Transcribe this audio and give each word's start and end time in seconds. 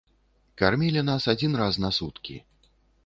Кармілі 0.61 1.03
нас 1.09 1.29
адзін 1.33 1.51
раз 1.61 1.77
на 1.85 1.93
суткі. 1.99 2.35